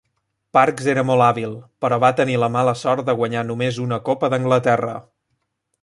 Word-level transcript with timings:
Parkes 0.57 0.87
era 0.93 1.03
molt 1.09 1.25
hàbil, 1.25 1.53
però 1.85 1.99
va 2.05 2.11
tenir 2.21 2.39
la 2.45 2.51
mala 2.57 2.73
sort 2.85 3.07
de 3.11 3.15
guanyar 3.21 3.45
només 3.53 3.81
una 3.87 4.01
copa 4.09 4.35
d'Anglaterra. 4.35 4.97